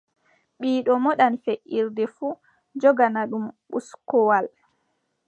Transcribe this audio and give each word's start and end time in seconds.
Biiɗo 0.59 0.93
moɗan 1.03 1.33
feʼirde 1.43 2.03
fuu, 2.15 2.39
jogana 2.81 3.21
ɗum 3.31 3.45
uskuwal. 3.77 4.45